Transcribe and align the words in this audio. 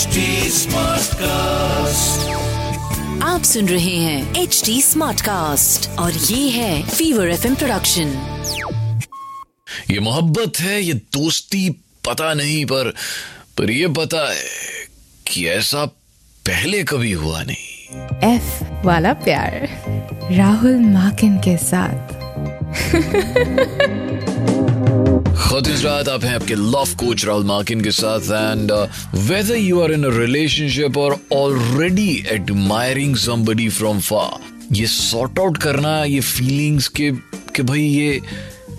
HD 0.00 0.16
Smartcast. 0.52 2.28
आप 3.22 3.42
सुन 3.44 3.68
रहे 3.68 3.96
हैं 3.96 4.34
एच 4.34 4.62
डी 4.66 4.82
स्मार्ट 4.82 5.20
कास्ट 5.20 5.98
और 5.98 6.12
ये 6.12 6.50
है 6.50 6.88
फीवर 6.88 7.28
एफ़ 7.30 7.54
प्रोडक्शन 7.54 8.08
ये 9.90 10.00
मोहब्बत 10.00 10.52
है 10.60 10.82
ये 10.82 10.92
दोस्ती 10.92 11.70
पता 12.08 12.34
नहीं 12.34 12.64
पर 12.64 12.94
पर 13.58 13.70
ये 13.70 13.88
पता 13.88 14.32
है 14.32 14.44
कि 15.26 15.48
ऐसा 15.48 15.84
पहले 16.46 16.82
कभी 16.82 17.12
हुआ 17.12 17.42
नहीं। 17.42 18.36
एफ़ 18.36 18.64
वाला 18.86 19.12
प्यार 19.12 19.68
राहुल 20.32 20.76
माकिन 20.76 21.38
के 21.38 21.56
साथ। 21.56 22.14
खुद 25.40 25.68
इस 25.68 25.84
रात 25.84 26.08
आप 26.08 26.24
हैं 26.24 26.34
आपके 26.34 26.54
लव 26.54 26.94
कोच 26.98 27.24
राहुल 27.24 27.44
मार्किन 27.44 27.80
के 27.80 27.90
साथ 27.90 28.20
and 28.20 28.72
whether 29.14 29.56
you 29.56 29.80
are 29.80 29.92
in 29.92 30.04
relationship 30.04 30.98
और 30.98 31.16
already 31.32 32.24
admiring 32.30 33.16
somebody 33.16 33.68
from 33.68 34.00
far 34.00 34.38
ये 34.72 34.86
सॉर्ट 34.86 35.38
आउट 35.38 35.56
करना, 35.58 36.04
ये 36.04 36.20
फीलिंग्स 36.20 36.88
के, 36.88 37.10
कि 37.56 37.62
भाई 37.62 37.82
ये 37.82 38.20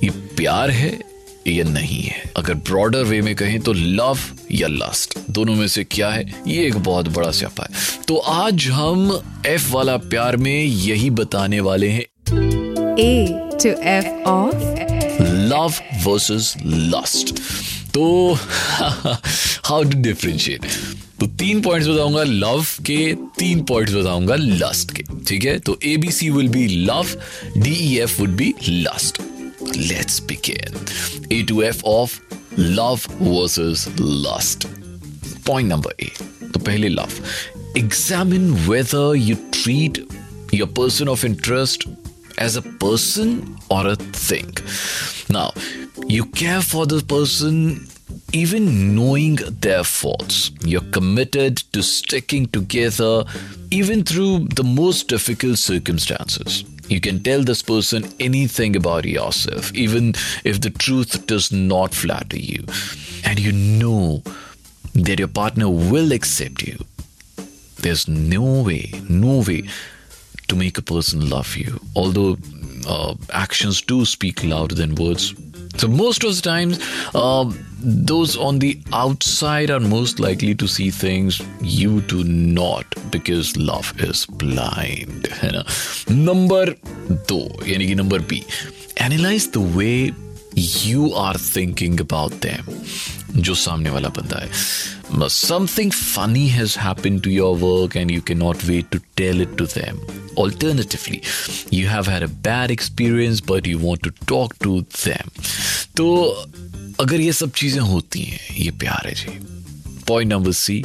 ये 0.04 0.10
प्यार 0.10 0.72
है 0.72 1.00
या 1.48 1.64
नहीं 1.64 2.02
है? 2.04 2.32
अगर 2.38 2.54
ब्रॉडर 2.54 3.04
वे 3.04 3.22
में 3.22 3.36
कहें 3.36 3.60
तो 3.60 3.74
लव 3.74 4.18
या 4.52 4.68
लस्ट 4.68 5.18
दोनों 5.30 5.56
में 5.56 5.68
से 5.68 5.84
क्या 5.84 6.10
है? 6.10 6.26
ये 6.48 6.66
एक 6.68 6.78
बहुत 6.78 7.08
बड़ा 7.08 7.32
स्यापा 7.32 7.64
है। 7.64 8.04
तो 8.08 8.18
आज 8.18 8.68
हम 8.68 9.22
एफ़ 9.46 9.72
वाला 9.72 9.98
प्यार 9.98 10.38
में 10.38 10.64
यही 10.64 11.10
बताने 11.10 11.60
वाले 11.60 11.90
हैं। 11.90 12.06
A 13.00 13.28
to 13.64 13.70
F 13.70 14.08
of 14.30 14.81
love 15.52 15.74
versus 16.06 16.54
lust 16.66 17.36
तो 17.94 18.04
हाउ 18.42 19.84
टू 19.84 20.02
डिफ्रेंशिएट 20.02 20.66
तो 21.20 21.28
तीन 21.40 21.62
पॉइंट्स 21.62 21.88
बताऊँगा 21.90 22.24
लव 22.24 22.66
के, 22.86 23.14
तीन 23.40 23.64
पॉइंट्स 23.64 23.94
बताऊँगा 23.94 24.36
लस्ट 24.36 24.92
के, 24.92 25.04
ठीक 25.28 25.44
है? 25.46 25.58
तो 25.60 25.78
A 25.84 25.96
B 25.98 26.12
C 26.12 26.30
will 26.30 26.48
be 26.50 26.68
love 26.68 27.08
D 27.58 27.72
E 27.72 27.98
F 28.02 28.20
would 28.20 28.30
be 28.38 28.54
lust 28.70 29.22
let's 29.78 30.20
begin 30.24 30.86
A 31.32 31.42
to 31.44 31.62
F 31.62 31.84
of 31.86 32.20
love 32.60 33.00
versus 33.22 33.88
lust 34.02 34.68
point 35.48 35.70
number 35.70 36.04
A 36.04 36.12
तो 36.54 36.60
पहले 36.60 36.90
love 36.90 37.10
examine 37.78 38.52
whether 38.68 39.16
you 39.18 39.36
treat 39.54 40.06
your 40.54 40.70
person 40.78 41.10
of 41.10 41.26
interest 41.26 41.88
as 42.42 42.56
a 42.56 42.62
person 42.64 43.56
or 43.70 43.86
a 43.86 43.96
thing. 43.96 44.52
Now, 45.30 45.52
you 46.08 46.26
care 46.26 46.62
for 46.62 46.88
the 46.88 47.04
person 47.04 47.88
even 48.34 48.96
knowing 48.96 49.36
their 49.66 49.84
faults. 49.84 50.50
You're 50.66 50.90
committed 50.98 51.58
to 51.74 51.84
sticking 51.84 52.48
together 52.48 53.26
even 53.70 54.04
through 54.04 54.48
the 54.56 54.64
most 54.64 55.08
difficult 55.08 55.60
circumstances. 55.60 56.64
You 56.88 57.00
can 57.00 57.22
tell 57.22 57.44
this 57.44 57.62
person 57.62 58.12
anything 58.20 58.76
about 58.76 59.06
yourself, 59.06 59.72
even 59.76 60.16
if 60.44 60.62
the 60.62 60.72
truth 60.72 61.28
does 61.28 61.52
not 61.52 61.94
flatter 61.94 62.40
you. 62.40 62.66
And 63.24 63.40
you 63.40 63.52
know 63.52 64.24
that 64.96 65.20
your 65.20 65.28
partner 65.28 65.70
will 65.70 66.12
accept 66.12 66.64
you. 66.64 66.78
There's 67.84 68.08
no 68.08 68.64
way, 68.64 68.92
no 69.08 69.44
way 69.48 69.68
to 70.51 70.57
make 70.57 70.79
a 70.79 70.83
person 70.83 71.29
love 71.29 71.57
you. 71.57 71.81
Although 71.95 72.37
uh, 72.87 73.15
actions 73.33 73.81
do 73.81 74.05
speak 74.05 74.45
louder 74.45 74.75
than 74.75 74.95
words. 74.95 75.35
So 75.77 75.89
most 75.89 76.25
of 76.25 76.35
the 76.35 76.43
times, 76.43 76.79
um, 77.15 77.59
those 77.81 78.37
on 78.37 78.61
the 78.61 78.81
outside 78.93 79.71
are 79.71 79.81
most 79.81 80.19
likely 80.19 80.55
to 80.55 80.67
see 80.67 80.91
things 80.91 81.43
you 81.61 82.01
do 82.01 82.25
not 82.25 82.87
because 83.11 83.57
love 83.57 83.93
is 83.99 84.25
blind. 84.27 85.29
है 85.43 85.51
ना? 85.53 85.65
Number 86.11 86.65
दो 87.29 87.41
यानी 87.67 87.87
कि 87.87 87.97
number 87.97 88.21
B. 88.21 88.43
Analyze 88.99 89.49
the 89.49 89.61
way 89.61 90.15
you 90.55 91.13
are 91.13 91.35
thinking 91.35 92.01
about 92.01 92.41
them. 92.41 92.73
जो 93.37 93.55
सामने 93.55 93.91
वाला 93.91 94.09
बंदा 94.09 94.39
है 94.43 94.51
something 95.31 95.93
funny 95.93 96.47
has 96.49 96.77
happen 96.79 97.19
to 97.21 97.31
your 97.31 97.57
work 97.59 97.97
and 97.97 98.11
you 98.11 98.21
can 98.27 98.39
not 98.39 98.65
wait 98.65 98.89
to 98.93 98.99
tell 99.17 99.43
it 99.43 99.57
to 99.59 99.67
them 99.75 100.01
alternatively 100.39 101.21
you 101.73 101.89
have 101.89 102.11
had 102.11 102.23
a 102.23 102.33
bad 102.49 102.71
experience 102.71 103.43
but 103.51 103.67
you 103.67 103.79
want 103.79 104.03
to 104.05 104.11
talk 104.29 104.55
to 104.63 104.81
them 104.81 105.31
तो 105.97 106.15
अगर 107.01 107.21
ये 107.21 107.33
सब 107.33 107.53
चीजें 107.57 107.81
होती 107.81 108.23
हैं 108.23 108.41
ये 108.57 108.71
प्यार 108.81 109.09
है 109.09 109.15
जी 109.15 109.39
point 110.09 110.33
number 110.33 110.53
C 110.65 110.83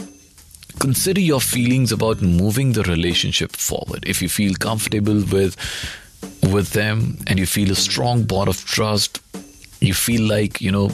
consider 0.81 1.22
your 1.22 1.40
feelings 1.46 1.92
about 1.96 2.22
moving 2.28 2.69
the 2.75 2.84
relationship 2.86 3.58
forward 3.64 4.06
if 4.14 4.22
you 4.24 4.30
feel 4.36 4.56
comfortable 4.64 5.19
with 5.34 5.58
with 6.53 6.72
them 6.78 7.03
and 7.28 7.42
you 7.42 7.46
feel 7.46 7.74
a 7.74 7.78
strong 7.81 8.24
bond 8.31 8.52
of 8.53 8.64
trust 8.75 9.19
you 9.81 9.94
feel 9.94 10.24
like 10.31 10.62
you 10.62 10.72
know 10.72 10.88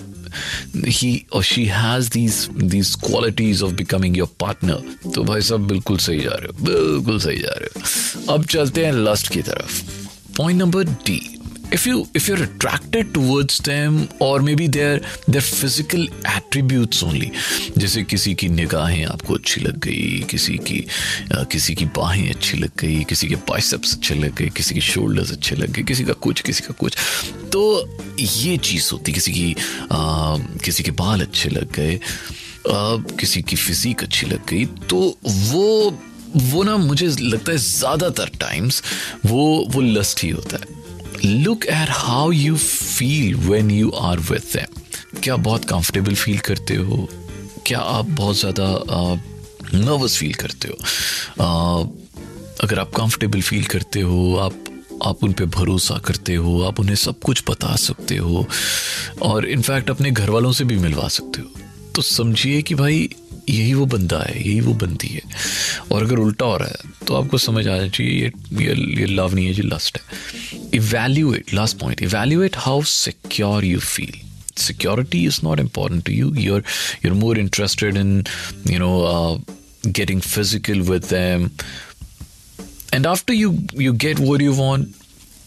he 0.98 1.10
or 1.32 1.42
she 1.42 1.64
has 1.66 2.08
these 2.16 2.38
these 2.74 2.94
qualities 3.06 3.62
of 3.68 3.74
becoming 3.82 4.18
your 4.20 4.28
partner 4.44 4.78
तो 5.14 5.24
भाई 5.24 5.40
साहब 5.48 5.66
बिल्कुल 5.68 5.98
सही 6.06 6.20
जा 6.20 6.36
रहे 6.40 6.46
हो 6.46 6.64
बिल्कुल 6.64 7.20
सही 7.20 7.38
जा 7.38 7.54
रहे 7.58 7.80
हो 7.80 8.34
अब 8.34 8.44
चलते 8.56 8.84
हैं 8.86 8.92
लस्ट 8.92 9.32
की 9.32 9.42
तरफ़ 9.42 9.82
point 10.36 10.60
number 10.60 10.84
D 11.06 11.20
if 11.76 11.86
you 11.86 12.06
if 12.18 12.28
you're 12.28 12.42
attracted 12.44 13.12
towards 13.14 13.58
them 13.68 13.94
or 14.26 14.40
maybe 14.48 14.66
their 14.76 14.98
their 15.34 15.44
physical 15.48 16.02
attributes 16.32 17.02
only 17.02 17.30
जैसे 17.78 18.02
किसी 18.12 18.34
की 18.42 18.48
निगाहें 18.48 19.04
आपको 19.06 19.34
अच्छी 19.34 19.60
लग 19.60 19.78
गई 19.86 20.20
किसी 20.30 20.56
की 20.70 20.78
अ, 21.32 21.42
किसी 21.52 21.74
की 21.74 21.84
बाहें 21.98 22.28
अच्छी 22.30 22.58
लग 22.58 22.70
गई 22.80 23.02
किसी 23.08 23.28
के 23.28 23.36
बाइसेप्स 23.50 23.94
अच्छे 23.96 24.14
लग 24.14 24.34
गए 24.34 24.48
किसी 24.56 24.74
के 24.74 24.80
शोल्डर्स 24.90 25.32
अच्छे 25.32 25.56
लग 25.56 25.72
गए 25.72 25.82
किसी 25.92 26.04
का 26.04 26.12
कुछ 26.26 26.40
किसी 26.40 26.64
का 26.66 26.74
कुछ 26.80 26.96
तो 27.52 27.62
ये 28.20 28.56
चीज़ 28.56 28.88
होती 28.92 29.12
किसी 29.12 29.32
की 29.32 29.52
अ, 29.52 29.96
किसी 30.64 30.82
के 30.82 30.90
बाल 31.02 31.20
अच्छे 31.20 31.48
लग 31.50 31.72
गए 31.72 31.98
किसी 32.68 33.42
की 33.42 33.56
फिजिक 33.56 34.02
अच्छी 34.02 34.26
लग 34.26 34.46
गई 34.50 34.64
तो 34.90 34.98
वो 35.26 35.98
वो 36.52 36.62
ना 36.64 36.76
मुझे 36.76 37.06
लगता 37.20 37.52
है 37.52 37.58
ज़्यादातर 37.58 38.30
टाइम्स 38.40 38.82
वो 39.26 39.42
वो 39.70 39.80
लस्ट 39.80 40.22
ही 40.24 40.28
होता 40.30 40.56
है। 40.56 40.81
Look 41.24 41.64
at 41.64 41.88
how 41.90 42.30
you 42.30 42.56
feel 42.56 43.34
when 43.34 43.70
you 43.70 43.90
are 43.90 44.18
with 44.18 44.56
them. 44.56 44.78
क्या 45.22 45.36
बहुत 45.36 45.64
कंफर्टेबल 45.64 46.14
फील 46.14 46.38
करते 46.38 46.76
हो? 46.76 47.08
क्या 47.66 47.78
आप 47.78 48.06
बहुत 48.06 48.38
ज़्यादा 48.38 48.84
नर्वस 49.74 50.16
फील 50.16 50.34
करते 50.34 50.68
हो? 50.68 50.74
अ, 51.44 51.84
अगर 52.64 52.78
आप 52.78 52.90
कंफर्टेबल 52.90 53.40
फील 53.40 53.64
करते 53.64 54.00
हो 54.00 54.36
आप 54.36 54.64
आप 55.04 55.24
उन 55.24 55.32
पे 55.32 55.44
भरोसा 55.44 55.98
करते 55.98 56.34
हो 56.34 56.62
आप 56.62 56.80
उन्हें 56.80 56.96
सब 56.96 57.20
कुछ 57.20 57.42
बता 57.50 57.76
सकते 57.76 58.16
हो 58.16 58.48
और 59.22 59.46
इनफैक्ट 59.46 59.90
अपने 59.90 60.10
घर 60.10 60.30
वालों 60.30 60.52
से 60.52 60.64
भी 60.64 60.76
मिलवा 60.76 61.08
सकते 61.08 61.40
हो। 61.40 61.48
तो 61.94 62.02
समझिए 62.02 62.62
कि 62.62 62.74
भाई 62.74 63.10
यही 63.48 63.74
वो 63.74 63.86
बंदा 63.86 64.18
है 64.18 64.38
यही 64.38 64.60
वो 64.60 64.74
बंदी 64.74 65.08
है। 65.08 65.22
और 65.92 66.02
अगर 66.02 66.16
उल्टा 66.16 66.46
हो 66.46 66.56
रहा 66.56 66.68
है 66.68 67.06
तो 67.06 67.14
आपको 67.14 67.38
समझ 67.38 67.66
आना 67.68 67.88
चाहिए 67.88 68.12
ये 68.12 68.32
ये, 68.52 68.74
ये 69.00 69.06
लव 69.06 69.34
नहीं 69.34 69.46
है 69.46 69.52
ये 69.52 69.62
लस्ट 69.62 69.98
है। 69.98 70.60
Evaluate 70.74 71.54
last 71.54 71.78
point 71.78 72.02
evaluate 72.02 72.56
how 72.56 72.82
secure 72.82 73.64
you 73.64 73.78
feel 73.78 74.20
security 74.60 75.20
is 75.28 75.36
not 75.44 75.60
important 75.60 76.02
to 76.06 76.14
you. 76.14 76.26
You're 76.46 76.62
you're 77.02 77.18
more 77.20 77.36
interested 77.42 77.98
in 78.00 78.10
you 78.70 78.80
know 78.82 78.96
uh, 79.10 79.38
getting 79.98 80.20
physical 80.20 80.82
with 80.88 81.06
them. 81.12 81.46
And 82.96 83.08
after 83.12 83.36
you 83.36 83.52
you 83.84 83.94
get 84.04 84.20
what 84.28 84.44
you 84.46 84.56
want 84.58 84.98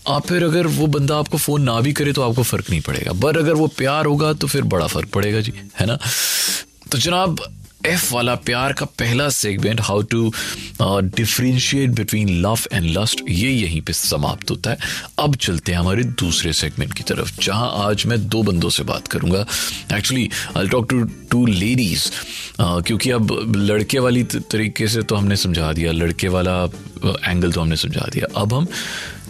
आप 0.08 0.28
फिर 0.28 0.44
अगर 0.44 0.68
वो 0.68 0.88
बंदा 0.88 1.18
आपको 1.18 1.38
phone 1.38 1.62
ना 1.62 1.80
भी 1.82 1.94
करे 1.94 2.14
तो 2.14 2.22
आपको 2.22 2.44
फ़र्क 2.44 2.70
नहीं 2.70 2.82
पड़ेगा। 2.82 3.14
पर 3.22 3.38
अगर 3.38 3.54
वो 3.54 3.68
प्यार 3.68 4.06
होगा 4.06 4.34
तो 4.34 4.48
फिर 4.48 4.62
बड़ा 4.74 4.88
फ़र्क 4.88 5.10
पड़ेगा 5.10 5.42
जी 5.42 5.54
है 5.80 5.86
ना? 5.86 5.98
तो 6.92 6.98
जनाब 6.98 7.40
एफ़ 7.86 8.14
वाला 8.14 8.36
प्यार 8.46 8.74
का 8.74 8.86
पहला 9.00 9.28
segment 9.32 9.82
how 9.82 10.02
to 10.12 10.32
differentiate 10.82 11.90
between 11.90 12.30
love 12.42 12.60
and 12.74 12.86
lust 12.98 13.22
ये 13.30 13.50
यहीं 13.52 13.82
पे 13.82 13.94
समाप्त 13.94 14.52
होता 14.52 14.72
है। 14.72 14.78
अब 15.20 15.36
चलते 15.38 15.72
हैं 15.72 15.80
हमारे 15.80 16.04
दूसरे 16.20 16.54
सेगमेंट 16.54 16.94
की 16.94 17.04
तरफ़, 17.04 17.40
जहाँ 17.42 17.72
आज 17.86 18.06
मैं 18.06 18.28
दो 18.28 18.44
बंदों 18.44 18.70
से 18.70 18.84
बात 18.84 19.08
करूँगा। 19.08 19.46
Actually 19.94 20.30
I 20.58 20.68
talk 20.68 20.90
to 20.90 21.04
two 21.32 21.46
ladies 21.46 22.10
क्योंकि 22.62 23.12
अब 23.12 23.54
लड़के 23.58 24.00
वाली 24.00 24.24
तरीके 24.24 24.88
से 24.88 25.02
तो 25.02 25.16
हमने 25.16 25.36
समझा 25.38 25.72
दिया, 25.74 25.92
लड़के 25.92 26.28
वाला 26.28 26.64
एंगल 27.24 27.52
तो 27.52 27.62
हमने 27.62 27.76
समझा 27.78 28.08
दिया। 28.14 28.28
अब 28.42 28.54
हम 28.54 28.68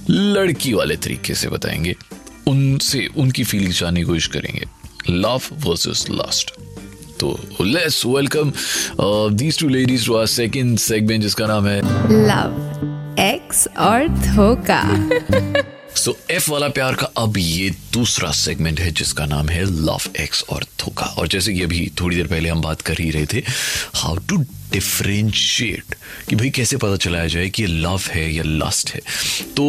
लड़की 0.09 0.73
वाले 0.73 0.95
तरीके 0.97 1.35
से 1.35 1.49
बताएँगे, 1.49 1.95
उनसे, 2.47 3.07
उनकी 3.07 3.43
फीलिंग्स 3.43 3.79
जानने 3.79 3.99
की 3.99 4.05
कोशिश 4.05 4.27
करेंगे। 4.27 4.65
लव 5.09 5.41
वर्सेस 5.61 6.05
लस्ट 6.11 6.53
तो 7.19 7.37
let's 7.61 8.05
welcome 8.05 8.51
these 9.37 9.59
two 9.59 9.67
ladies 9.67 10.05
to 10.05 10.15
our 10.15 10.25
second 10.25 10.77
segment 10.79 11.21
जिसका 11.21 11.47
नाम 11.47 11.67
है 11.67 11.79
लव 12.27 13.15
एक्स 13.19 13.67
और 13.79 14.07
धोखा। 14.07 14.81
सो 15.95 16.15
एफ़ 16.29 16.49
वाला 16.51 16.67
प्यार 16.67 16.95
का 16.95 17.05
अब 17.17 17.37
ये 17.37 17.69
दूसरा 17.93 18.31
सेगमेंट 18.31 18.79
है 18.79 18.91
जिसका 18.91 19.25
नाम 19.25 19.49
है 19.49 19.63
लव 19.85 20.01
एक्स 20.19 20.43
और 20.49 20.63
धोखा। 20.79 21.05
और 21.05 21.27
जैसे 21.27 21.53
कि 21.53 21.61
अभी 21.61 21.91
थोड़ी 22.01 22.15
देर 22.15 22.27
पहले 22.27 22.49
हम 22.49 22.61
बात 22.61 22.81
कर 22.81 22.97
ही 22.99 23.09
रहे 23.11 23.25
थे 23.33 23.43
हाउ 23.93 24.15
टू 24.29 24.43
डिफ्रेंशिएट 24.75 25.95
कि 26.29 26.35
भाई 26.35 26.49
कैसे 26.49 26.77
पता 26.77 26.95
चलाया 26.95 27.27
जाए 27.27 27.49
कि 27.49 27.61
ये 27.61 27.67
लव 27.67 28.01
है 28.07 28.33
या 28.33 28.43
लस्ट 28.45 28.89
है? 28.89 28.99
तो 29.57 29.65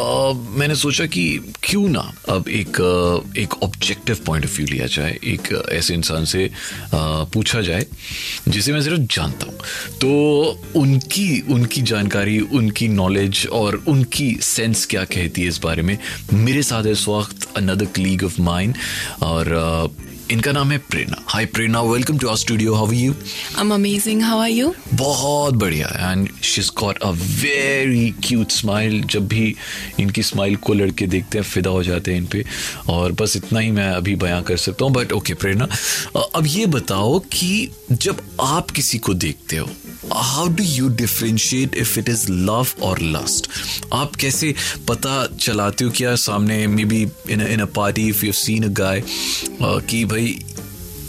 आ, 0.00 0.32
मैंने 0.58 0.74
सोचा 0.74 1.06
कि 1.06 1.52
क्यों 1.62 1.88
ना 1.88 2.12
अब 2.28 2.48
एक 2.48 2.80
आ, 2.80 3.40
एक 3.40 3.62
ऑब्जेक्टिव 3.62 4.18
पॉइंट 4.26 4.44
ऑफ़ 4.44 4.56
व्यू 4.56 4.66
लिया 4.66 4.86
जाए 4.86 5.18
एक 5.24 5.68
ऐसे 5.72 5.94
इंसान 5.94 6.24
से 6.24 6.50
आ, 6.94 7.24
पूछा 7.24 7.60
जाए 7.60 7.86
जिसे 8.48 8.72
मैं 8.72 8.82
सिर्फ़ 8.82 9.00
जानता 9.00 9.46
हूँ। 9.46 9.58
तो 10.00 10.10
उनकी 10.76 11.40
उनकी 11.40 11.82
जानकारी 11.82 12.40
उनकी 12.40 12.88
नॉलेज 12.88 13.46
और 13.52 13.84
उनकी 13.88 14.38
सेंस 14.40 14.86
क्या 14.86 15.04
कहती 15.04 15.42
है 15.42 15.48
इस 15.48 15.60
बारे 15.62 15.82
में 15.82 15.98
मेरे 16.32 16.62
साथ 16.62 16.84
इस 16.86 17.08
वक्त 17.08 17.48
अनदर 17.56 17.84
क्लीग 17.84 18.24
ऑफ़ 18.24 18.40
माइंड 18.40 18.74
और 19.22 19.44
इनका 20.30 20.52
नाम 20.52 20.70
है 20.72 20.76
Prerna. 20.90 21.16
Hi 21.28 21.46
Prerna 21.46 21.80
welcome 21.82 22.18
to 22.18 22.26
our 22.28 22.36
studio 22.36 22.74
how 22.74 22.86
are 22.86 22.94
you 22.94 23.12
I 23.12 23.60
am 23.60 23.72
amazing 23.74 24.22
how 24.22 24.38
are 24.38 24.48
you 24.48 24.72
बहुत 24.94 25.54
बढ़िया। 25.54 25.88
And 26.10 26.28
she 26.42 26.62
got 26.80 26.98
a 26.98 27.10
very 27.10 28.10
cute 28.24 28.50
smile 28.50 29.02
जब 29.04 29.26
भी 29.28 29.54
इनकी 30.00 30.22
स्माइल 30.22 30.56
को 30.56 30.74
लड़के 30.74 31.06
देखते 31.06 31.38
हैं 31.38 31.44
फिदा 31.44 31.70
हो 31.70 31.82
जाते 31.82 32.12
हैं 32.12 32.18
इन 32.18 32.26
पे। 32.26 32.44
और 32.88 33.12
बस 33.12 33.36
इतना 33.36 33.60
ही 33.60 33.70
मैं 33.70 33.88
अभी 33.90 34.14
बयां 34.16 34.42
कर 34.42 34.56
सकता 34.56 34.84
हूँ। 34.84 34.92
बट 34.94 35.12
ओके 35.12 35.34
प्रेरणा 35.34 35.68
अब 36.34 36.46
ये 36.46 36.66
बताओ 36.66 37.18
कि 37.32 37.68
जब 37.92 38.22
आप 38.40 38.70
किसी 38.70 38.98
को 38.98 39.14
देखते 39.14 39.56
हो 39.56 39.68
how 40.12 40.46
do 40.56 40.64
you 40.64 40.88
differentiate 41.02 41.74
if 41.82 41.98
it 41.98 42.08
is 42.08 42.26
love 42.30 42.74
और 42.88 43.00
लस्ट 43.16 43.48
आप 43.94 44.16
कैसे 44.20 44.54
पता 44.88 45.26
चलाते 45.40 45.84
हो 45.84 45.90
क्या 45.96 46.14
सामने 46.24 46.66
may 46.66 46.84
be 46.94 47.02
in 47.30 47.40
in 47.46 47.60
a 47.60 47.66
party 47.76 48.08
if 48.08 48.24
you 48.26 48.32
seen 48.32 48.64
a 48.64 48.72
guy 48.80 49.02
कि 49.62 50.04
भाई 50.14 50.38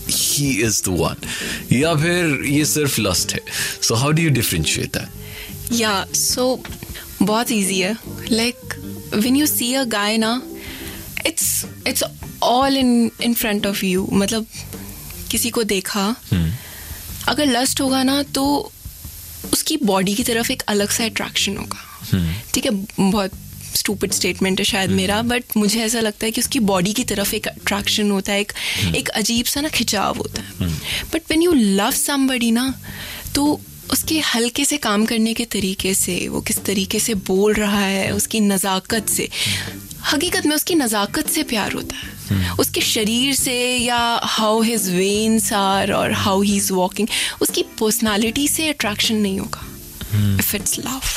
ही 0.09 0.49
इज़ 0.63 0.81
द 0.85 0.97
वन 0.99 1.27
या 1.75 1.95
फिर 1.95 2.45
ये 2.45 2.65
सिर्फ़ 2.65 2.99
लस्ट 3.01 3.33
है 3.33 3.41
so 3.87 3.95
how 3.95 4.11
do 4.11 4.21
you 4.21 4.29
differentiate 4.41 4.97
that 4.97 5.19
Yeah. 5.73 5.99
So, 6.19 6.45
बहुत 7.21 7.51
easy 7.51 7.75
है. 7.81 7.95
Like 8.29 8.73
when 9.25 9.35
you 9.39 9.45
see 9.51 9.67
a 9.81 9.85
guy 9.85 10.17
ना, 10.23 10.31
it's 11.29 11.45
it's 11.91 12.03
all 12.41 12.79
in 12.81 12.89
in 13.27 13.35
front 13.41 13.67
of 13.69 13.83
you. 13.89 14.01
मतलब 14.13 14.47
किसी 15.31 15.49
को 15.49 15.63
देखा, 15.63 16.03
अगर 17.27 17.45
लस्ट 17.45 17.81
होगा 17.81 18.01
ना 18.03 18.21
तो 18.35 18.43
उसकी 19.53 19.77
बॉडी 19.83 20.13
की 20.15 20.23
तरफ़ 20.23 20.51
एक 20.51 20.61
अलग 20.69 20.89
सा 20.89 21.05
अट्रैक्शन 21.05 21.57
होगा। 21.57 21.79
ठीक 22.53 22.65
है? 22.65 22.71
बहुत 22.99 23.31
स्टूपिड 23.75 24.11
स्टेटमेंट 24.11 24.59
है 24.59 24.65
शायद 24.65 24.91
मेरा 24.91 25.21
बट 25.23 25.57
मुझे 25.57 25.79
ऐसा 25.81 25.99
लगता 25.99 26.25
है 26.25 26.31
कि 26.31 26.41
उसकी 26.41 26.59
बॉडी 26.61 26.93
की 26.93 27.03
तरफ़ 27.03 27.33
एक 27.35 27.47
अट्रैक्शन 27.47 28.11
होता 28.11 28.33
है 28.33 28.39
एक 28.41 28.53
एक 28.95 29.09
अजीब 29.09 29.45
सा 29.45 29.61
ना 29.61 29.69
खिंचाव 29.69 30.17
होता 30.17 30.41
है। 30.41 30.69
But 31.13 31.21
when 31.31 31.41
you 31.41 31.53
love 31.53 31.91
somebody 31.91 32.51
ना 32.51 32.73
तो 33.35 33.59
उसके 33.91 34.19
हल्के 34.25 34.65
से 34.65 34.77
काम 34.77 35.05
करने 35.05 35.33
के 35.33 35.45
तरीके 35.51 35.93
से 35.93 36.27
वो 36.27 36.41
किस 36.41 36.63
तरीके 36.65 36.99
से 36.99 37.13
बोल 37.27 37.53
रहा 37.53 37.79
है 37.79 38.11
उसकी 38.11 38.39
नज़ाकत 38.39 39.09
से 39.09 39.29
हकीकत 40.11 40.45
में 40.45 40.55
उसकी 40.55 40.75
नज़ाकत 40.75 41.29
से 41.29 41.43
प्यार 41.43 41.73
होता 41.73 41.95
है। 41.95 42.09
उसके 42.59 42.81
शरीर 42.81 43.33
से 43.35 43.57
या 43.77 43.99
हाउ 44.23 44.61
हिज 44.61 44.89
वेन्स 44.89 45.51
आर 45.53 45.91
और 45.91 46.11
हाउ 46.11 46.41
ही 46.41 46.55
इज़ 46.57 46.71
वॉकिंग 46.73 47.07
उसकी 47.41 47.63
पर्सनालिटी 47.79 48.47
से 48.47 48.69
अट्रैक्शन 48.69 49.15
नहीं 49.15 49.39
होगा। 49.39 49.67
If 50.39 50.55
it's 50.55 50.79
love. 50.79 51.11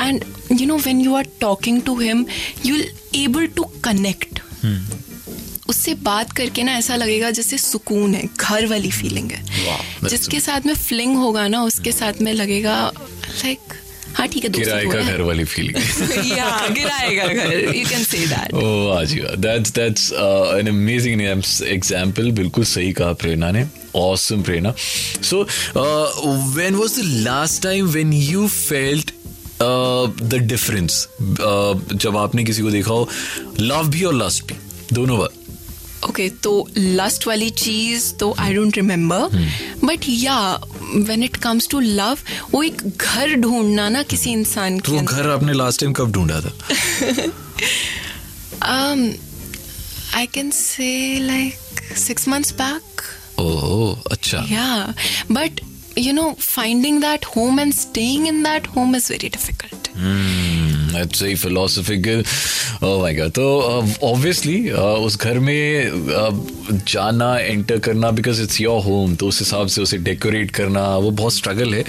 And 0.00 0.24
you 0.60 0.66
know 0.66 0.78
when 0.78 1.04
you 1.04 1.14
are 1.14 1.26
talking 1.40 1.82
to 1.82 1.98
him 2.00 2.24
you'll 2.66 2.84
able 3.16 3.46
to 3.46 3.64
connect 3.84 4.40
उससे 5.68 5.94
बात 5.94 6.32
करके 6.32 6.62
ना 6.62 6.72
ऐसा 6.72 6.96
लगेगा 6.96 7.30
जैसे 7.30 7.58
सुकून 7.58 8.14
है 8.14 8.22
घर 8.40 8.66
वाली 8.66 8.90
फीलिंग 8.90 9.30
है। 9.30 9.42
Wow, 9.44 10.08
जिसके 10.10 10.40
साथ 10.40 10.66
में 10.66 10.74
फ्लिंग 10.74 11.16
होगा 11.16 11.46
ना 11.48 11.62
उसके 11.62 11.92
साथ 11.92 12.20
में 12.22 12.32
लगेगा 12.32 12.76
लाइक 12.96 13.74
हाँ 14.14 14.26
ठीक 14.28 14.44
है 14.44 14.50
किराए 14.50 14.84
का 14.92 15.00
घर 15.02 15.20
वाली 15.22 15.44
फीलिंग 15.44 16.28
या 16.30 16.68
गिराएगा 16.68 17.26
घर 17.26 17.74
यू 17.76 17.84
कैन 17.88 18.04
से 18.04 18.18
दैट 18.26 18.54
वाह 18.54 19.04
that's 19.46 19.70
that's 19.72 20.12
an 20.58 20.68
amazing 20.68 21.20
example 21.20 22.30
बिल्कुल 22.40 22.64
सही 22.64 22.92
कहा 22.92 23.12
प्रेरणा 23.22 23.50
ने। 23.50 23.66
Awesome 23.96 24.42
Prerna. 24.42 24.74
So 25.22 25.42
when 26.56 26.74
was 26.74 26.98
the 26.98 27.02
last 27.28 27.62
time 27.62 27.86
when 27.86 28.12
you 28.12 28.46
felt 28.48 29.12
the 30.22 30.38
difference 30.42 31.06
जब 31.22 32.16
आपने 32.16 32.44
किसी 32.44 32.62
को 32.62 32.70
देखा 32.70 32.92
हो 32.92 33.08
लव 33.60 33.88
भी 33.90 34.02
और 34.04 34.14
लस्ट 34.14 34.44
भी। 34.44 34.54
दोनों 34.92 35.18
बार 35.18 35.36
ओके 36.08 36.28
तो 36.42 36.50
लस्ट 36.78 37.26
वाली 37.26 37.48
चीज़ 37.50 38.12
तो 38.14 38.34
I 38.38 38.54
don't 38.54 38.76
remember 38.76 39.36
but 39.84 40.04
yeah 40.08 40.36
when 40.94 41.22
it 41.22 41.36
comes 41.46 41.68
to 41.70 41.80
love 41.80 42.18
वो 42.52 42.62
एक 42.62 42.82
घर 42.96 43.34
ढूंढना 43.40 43.88
ना 43.88 44.02
किसी 44.12 44.32
इंसान 44.32 44.78
तो 44.78 44.92
के 44.92 44.98
वो 44.98 45.02
घर 45.04 45.28
आपने 45.30 45.52
लास्ट 45.52 45.80
टाइम 45.80 45.92
कब 46.00 46.12
ढूंढा 46.12 46.40
था 46.40 46.52
um 48.74 49.02
i 50.20 50.26
can 50.36 50.50
say 50.58 50.94
like 51.30 51.82
6 52.02 52.26
months 52.32 52.52
back 52.60 53.02
oh 53.42 53.90
अच्छा 54.12 54.44
yeah 54.50 54.92
but 55.38 55.60
you 56.06 56.14
know 56.18 56.28
finding 56.46 57.00
that 57.04 57.28
home 57.34 57.60
and 57.64 57.76
staying 57.80 58.26
in 58.32 58.42
that 58.48 58.70
home 58.76 58.96
is 59.00 59.08
very 59.14 59.30
difficult 59.36 59.90
That's 60.98 61.20
very 61.20 61.36
philosophical. 61.36 62.22
Oh 62.82 62.94
my 63.02 63.12
god. 63.18 63.34
तो 63.34 63.44
obviously 64.02 64.70
उस 64.70 65.18
घर 65.18 65.38
में 65.38 65.90
uh, 65.90 66.78
जाना 66.88 67.36
enter 67.38 67.78
करना 67.78 68.10
because 68.10 68.42
it's 68.42 68.60
your 68.60 68.80
home 68.82 69.14
तो 69.16 69.28
उस 69.28 69.38
हिसाब 69.40 69.66
से 69.66 69.82
उसे 69.82 69.98
डेकोरेट 69.98 70.50
करना 70.50 70.86
वो 70.96 71.10
बहुत 71.10 71.34
स्ट्रगल 71.34 71.74
है। 71.74 71.82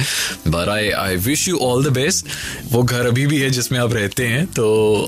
But 0.47 0.69
I 0.69 0.89
I 0.89 1.15
wish 1.15 1.47
you 1.47 1.57
all 1.57 1.85
the 1.85 1.87
best 1.87 2.25
वो 2.71 2.83
घर 2.83 3.07
अभी 3.07 3.25
भी 3.27 3.39
है 3.41 3.49
जिसमें 3.49 3.79
आप 3.79 3.93
रहते 3.93 4.27
हैं 4.27 4.45
तो 4.45 4.67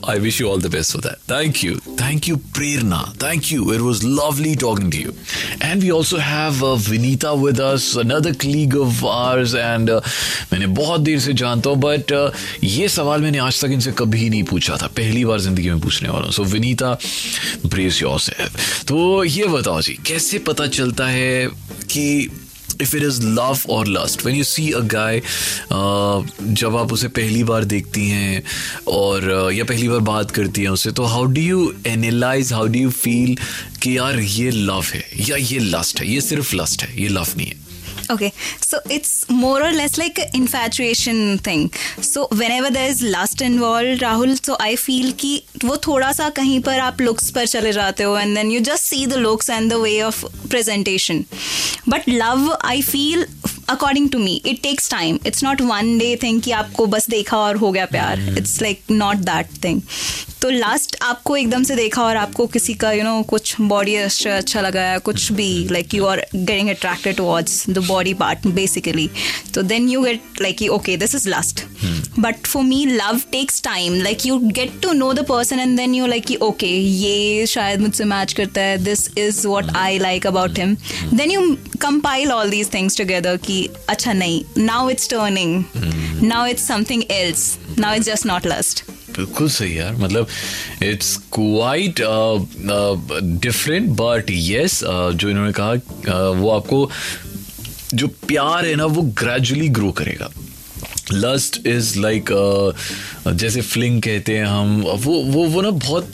I 0.10 0.20
wish 0.20 0.42
you 0.42 0.48
all 0.48 0.62
the 0.62 0.72
best 0.72 0.94
for 0.94 1.02
that 1.02 1.32
thank 1.32 1.64
you 1.64 1.76
thank 2.02 2.30
you 2.30 2.36
Prerna 2.36 3.02
thank 3.24 3.52
you 3.52 3.74
it 3.74 3.80
was 3.80 4.06
lovely 4.06 4.56
talking 4.56 4.92
to 4.92 4.98
you 4.98 5.14
and 5.62 5.82
we 5.82 5.90
also 5.90 6.18
have 6.18 6.66
Vinita 6.90 7.32
with 7.32 7.62
us 7.62 7.94
another 7.98 8.32
colleague 8.32 8.78
of 8.78 9.06
ours 9.06 9.56
and 9.56 9.92
मैंने 10.54 10.68
बहुत 10.82 11.02
देर 11.02 11.20
से 11.20 11.34
जानता 11.34 11.70
हूँ 11.70 11.80
but 11.80 12.14
ये 12.64 12.88
सवाल 12.90 13.22
मैंने 13.22 13.38
आज 13.38 13.62
तक 13.66 13.72
इनसे 13.72 13.91
कभी 13.92 14.30
नहीं 14.30 14.44
पूछा 14.44 14.78
था। 14.82 14.88
पहली 14.88 15.26
बार 15.26 15.40
ज़िंदगी 15.40 15.70
में 15.70 15.80
पूछने 15.80 16.10
वाला 16.10 16.32
सो 16.32 16.44
विनीता 16.44 16.98
ब्रेस 17.66 18.02
योर 18.02 18.48
तो 18.88 19.24
ये 19.24 19.48
बताओ 19.48 19.82
जी 19.82 19.94
कैसे 20.08 20.40
पता 20.40 20.68
चलता 20.68 21.08
है 21.08 21.48
कि 21.92 22.32
इफ़ 22.82 22.96
इट 22.96 23.04
इज़ 23.04 23.22
लव 23.22 23.60
और 23.70 23.88
lust 23.88 24.26
when 24.26 24.38
you 24.38 24.44
see 24.44 24.70
a 24.72 24.80
guy 24.80 25.22
जब 26.54 26.76
आप 26.78 26.94
उसे 26.94 27.08
पहली 27.08 27.44
बार 27.44 27.64
देखती 27.64 28.08
हैं 28.10 28.44
और 28.88 29.48
uh, 29.50 29.58
या 29.58 29.64
पहली 29.64 29.90
बार 29.90 30.00
बात 30.00 30.32
करती 30.32 30.62
हैं 30.62 30.70
उससे 30.70 30.92
तो 30.92 31.04
how 31.04 31.26
do 31.26 31.42
you 31.42 31.74
analyse 31.88 32.54
how 32.54 32.68
do 32.68 32.80
you 32.80 32.90
feel 32.90 33.38
कि 33.82 33.98
यार 33.98 34.20
ये 34.20 34.52
लव 34.52 34.84
है 34.84 35.04
या 35.30 35.36
ये 35.36 35.60
लस्ट 35.60 36.00
है? 36.00 36.12
ये 36.12 36.22
सिर्फ़ 36.22 36.56
लस्ट 36.56 36.84
है 36.84 37.02
ये 37.02 37.08
लव 37.08 37.28
नहीं 37.38 37.48
है। 37.48 37.56
Okay, 38.10 38.34
so 38.60 38.80
it's 38.90 39.30
more 39.30 39.62
or 39.64 39.72
less 39.72 39.98
like 39.98 40.20
an 40.20 40.28
infatuation 40.34 41.38
thing. 41.38 41.70
So 42.02 42.28
whenever 42.32 42.70
there 42.70 42.90
is 42.90 43.02
lust 43.02 43.42
involved, 43.42 44.02
Rahul, 44.02 44.34
so 44.46 44.58
I 44.60 44.76
feel 44.76 45.14
कि 45.14 45.32
वो 45.64 45.78
थोड़ा 45.88 46.12
सा 46.12 46.30
कहीं 46.40 46.60
पर 46.64 46.80
आप 46.80 46.98
looks 46.98 47.30
पर 47.32 47.46
चले 47.46 47.72
जाते 47.74 48.04
हो 48.04 48.18
and 48.22 48.38
then 48.38 48.52
you 48.52 48.62
just 48.62 48.86
see 48.86 49.06
the 49.06 49.18
looks 49.18 49.50
and 49.50 49.72
the 49.72 49.80
way 49.80 50.02
of 50.02 50.24
presentation. 50.50 51.26
But 51.88 52.08
love, 52.08 52.50
I 52.62 52.82
feel 52.82 53.26
according 53.70 54.10
to 54.10 54.20
me, 54.20 54.42
it 54.44 54.62
takes 54.64 54.90
time. 54.90 55.20
It's 55.24 55.42
not 55.42 55.62
one 55.62 55.98
day 55.98 56.16
thing 56.16 56.42
कि 56.42 56.52
आपको 56.52 56.88
बस 56.88 57.10
देखा 57.10 57.38
और 57.38 57.56
हो 57.64 57.72
गया 57.72 57.86
प्यार. 57.96 58.26
It's 58.42 58.60
like 58.62 58.84
not 58.90 59.26
that 59.32 59.48
thing. 59.66 59.84
तो 60.42 60.50
lust 60.50 60.96
आपको 61.02 61.36
एकदम 61.38 61.64
से 61.64 61.76
देखा 61.76 62.04
और 62.04 62.16
आपको 62.18 62.46
किसी 62.48 62.74
का 62.74 62.92
यू 62.92 63.04
नो 63.04 63.22
कुछ 63.30 63.56
बॉडी 63.62 63.96
अच्छा 63.96 64.36
अच्छा 64.38 64.62
लगा 64.62 64.82
है 64.82 65.00
कुछ 65.00 65.32
भी 65.32 65.68
like 65.72 65.94
you 65.94 66.06
are 66.06 66.20
getting 66.36 66.70
attracted 66.70 67.16
towards 67.16 67.64
the 67.70 67.84
body 67.88 68.14
part 68.14 68.48
basically 68.56 69.10
तो 69.54 69.62
then 69.62 69.90
you 69.90 70.02
get 70.02 70.42
like 70.42 70.62
okay 70.72 70.96
this 70.98 71.16
is 71.16 71.28
lust 71.30 71.64
but 72.20 72.46
for 72.46 72.64
me 72.64 72.86
love 72.86 73.20
takes 73.32 73.62
time 73.64 74.02
like 74.02 74.26
you 74.26 74.38
get 74.40 74.82
to 74.84 74.94
know 74.94 75.12
the 75.14 75.26
person 75.30 75.60
and 75.60 75.78
then 75.78 75.96
you 75.96 76.06
like 76.06 76.32
okay 76.42 76.68
ये 76.68 77.46
शायद 77.48 77.82
मुझसे 77.82 78.04
match 78.04 78.34
करता 78.34 78.62
है. 78.62 78.78
This 78.78 79.08
is 79.18 79.48
what 79.48 79.76
I 79.76 80.00
like 80.00 80.28
about 80.28 80.60
him 80.60 80.76
then 81.14 81.32
you 81.32 81.42
compile 81.82 82.32
all 82.32 82.50
these 82.50 82.74
things 82.74 82.98
together 82.98 83.38
कि 83.38 83.68
अच्छा 83.90 84.14
नहीं. 84.14 84.44
Now 84.58 84.90
it's 84.90 85.10
turning 85.10 85.64
now 86.24 86.46
it's 86.46 86.68
something 86.68 87.04
else 87.12 87.58
now 87.80 87.96
it's 87.96 88.06
just 88.06 88.26
not 88.26 88.48
lust 88.48 88.84
बिल्कुल 89.18 89.50
सही 89.50 89.78
यार 89.80 89.96
मतलब 89.96 90.28
it's 90.84 91.16
quite 91.34 92.02
different 93.42 93.90
but 93.90 94.32
yes 94.32 94.80
जो 94.84 95.30
इन्होंने 95.30 95.52
कहा 95.52 95.72
uh, 95.72 96.38
वो 96.40 96.50
आपको 96.50 96.90
जो 97.94 98.08
प्यार 98.08 98.66
है 98.66 98.76
ना 98.76 98.86
वो 98.86 99.02
ग्रेजुअली 99.02 99.68
ग्रो 99.70 99.92
करेगा। 99.92 100.30
लस्ट 101.14 101.68
इज़ 101.68 102.00
लाइक 102.00 102.30
जैसे 103.28 103.62
फ्लिंग 103.62 104.02
कहते 104.02 104.38
हैं 104.38 104.46
हम 104.46 104.82
वो 104.82 105.22
वो 105.24 105.46
वो 105.46 105.62
ना 105.62 105.70
बहुत 105.70 106.12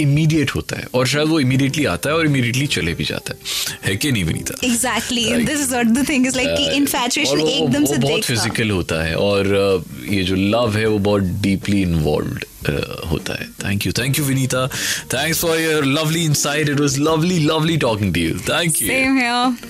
इमीडिएट 0.00 0.48
uh, 0.48 0.54
होता 0.56 0.76
है 0.76 0.86
और 0.94 1.06
शायद 1.06 1.28
वो 1.28 1.40
इमीडिएटली 1.40 1.84
आता 1.84 2.10
है 2.10 2.16
और 2.16 2.26
इमीडिएटली 2.26 2.66
चले 2.66 2.94
भी 2.94 3.04
जाता 3.04 3.32
है। 3.32 3.38
है 3.84 3.96
कि 3.96 4.12
नहीं 4.12 4.24
Vinita? 4.24 4.66
Exactly 4.66 5.24
this 5.34 5.60
is 5.60 5.70
what 5.70 5.86
the 5.86 6.08
thing 6.08 6.26
is 6.26 6.36
like 6.36 6.56
कि 6.58 6.70
इन्फैचुएशन 6.70 7.40
एकदम 7.40 7.84
से 7.84 7.96
बहुत 7.96 8.24
फ़िज़िकल 8.24 8.70
होता 8.70 9.02
है 9.04 9.14
और 9.14 9.46
uh, 9.46 10.12
ये 10.12 10.22
जो 10.22 10.36
लव 10.36 10.76
है 10.76 10.86
वो 10.86 10.98
बहुत 10.98 11.22
डीपली 11.22 11.82
इन्वॉल्व 11.82 12.38
होता 13.10 13.34
है। 13.34 13.46
Thank 13.64 13.86
you 13.86 13.92
thank 13.92 14.18
you 14.18 14.24
Vinita. 14.24 14.66
Thanks 15.14 15.40
for 15.40 15.58
your 15.58 15.84
lovely 15.84 16.24
insight 16.24 16.68
it 16.68 16.80
was 16.80 16.98
lovely 16.98 17.38
lovely 17.38 17.76
talking 17.76 18.14
to 18.14 18.20
you 18.20 18.38
thank 18.48 18.82
you 18.82 18.88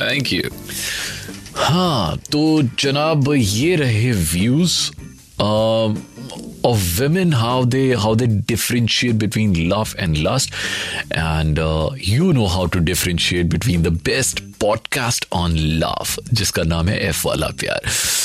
thank 0.01 0.33
you 0.33 0.43
हाँ 1.57 2.17
तो 2.33 2.63
जनाब 2.79 3.33
ये 3.37 3.77
रहे 3.77 4.13
views 4.13 4.79
women 6.99 7.33
how 7.33 7.65
they 7.73 7.95
how 8.03 8.13
they 8.21 8.27
differentiate 8.27 9.19
between 9.19 9.53
love 9.73 9.95
and 10.05 10.19
lust. 10.19 10.51
And 11.13 11.59
uh, 11.59 11.91
you 11.95 12.33
know 12.33 12.47
how 12.49 12.67
to 12.67 12.81
differentiate 12.81 13.49
between 13.49 13.85
the 13.85 13.93
best 14.09 14.43
podcast 14.65 15.27
on 15.41 15.57
love 15.81 16.19
जिसका 16.33 16.63
नाम 16.63 16.89
है 16.89 16.99
F 17.09 17.27
वाला 17.29 17.49
प्यार। 17.61 17.81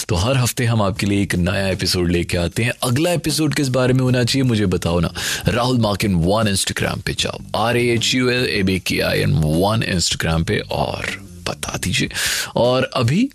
तो 0.09 0.15
हर 0.15 0.37
हफ़्ते 0.37 0.65
हम 0.65 0.81
आपके 0.81 1.05
लिए 1.05 1.21
एक 1.23 1.35
नया 1.35 1.67
एपिसोड 1.67 2.11
लेके 2.11 2.37
आते 2.37 2.63
हैं। 2.63 2.73
अगला 2.83 3.11
एपिसोड 3.11 3.55
किस 3.55 3.67
बारे 3.69 3.93
में 3.93 4.01
होना 4.01 4.23
चाहिए 4.23 4.47
मुझे 4.47 4.65
बताओ 4.65 4.99
ना। 4.99 5.13
राहुल 5.47 5.79
मार्किन 5.79 6.15
वन 6.15 6.47
इंस्टाग्राम 6.47 7.01
पे 7.05 7.13
जाओ। 7.19 7.39
R 7.55 7.77
A 7.77 7.87
H 7.93 8.13
U 8.15 8.29
L 8.29 8.45
A 8.49 8.63
B 8.63 8.79
K 8.79 8.99
I 8.99 9.19
N 9.19 9.33
one 9.33 9.83
Instagram 9.83 10.43
पे 10.43 10.59
और 10.59 11.30
बता 11.51 11.77
दीजिए। 11.83 12.09
और 12.55 12.89
अभी 12.95 13.29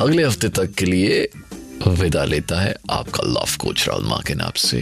अगले 0.00 0.24
हफ़्ते 0.24 0.48
तक 0.60 0.74
के 0.78 0.86
लिए 0.86 1.28
विदा 1.88 2.24
लेता 2.24 2.60
है 2.60 2.74
आपका 2.90 3.22
लव 3.26 3.56
कोच 3.60 3.88
राहुल 3.88 4.04
मार्किन 4.04 4.40
आपसे 4.40 4.78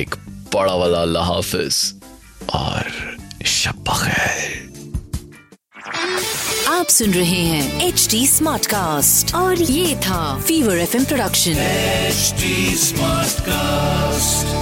एक 0.00 0.14
बड़ा 0.54 0.74
वाला 0.74 1.02
अल्लाह 1.02 1.32
हाफिज 1.32 1.76
और 2.54 2.90
शब 3.46 3.84
आप 6.68 6.88
सुन 6.88 7.14
रहे 7.14 7.40
हैं 7.46 7.88
एच 7.88 8.06
डी 8.10 8.26
स्मार्ट 8.26 8.66
कास्ट 8.66 9.34
और 9.34 9.62
ये 9.62 9.96
था 9.96 10.22
fever 10.40 10.78
F 10.78 10.96
production 11.04 11.52
H 11.52 12.34
smart 12.80 13.22
Smartcast. 13.32 14.61